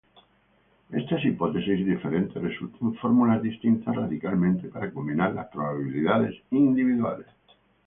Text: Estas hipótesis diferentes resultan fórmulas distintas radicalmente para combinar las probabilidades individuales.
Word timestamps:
Estas 1.01 1.23
hipótesis 1.25 1.85
diferentes 1.85 2.41
resultan 2.41 2.95
fórmulas 2.95 3.39
distintas 3.43 3.95
radicalmente 3.95 4.67
para 4.67 4.89
combinar 4.91 5.31
las 5.35 5.45
probabilidades 5.49 6.33
individuales. 6.49 7.27